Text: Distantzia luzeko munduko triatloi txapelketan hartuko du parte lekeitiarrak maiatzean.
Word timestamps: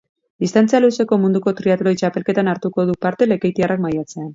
Distantzia 0.43 0.79
luzeko 0.85 1.19
munduko 1.27 1.55
triatloi 1.61 1.95
txapelketan 2.03 2.53
hartuko 2.55 2.91
du 2.93 3.01
parte 3.09 3.33
lekeitiarrak 3.33 3.87
maiatzean. 3.89 4.29